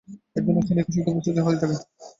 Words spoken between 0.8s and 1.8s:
কৃষকদের প্রস্তুতিও থাকে।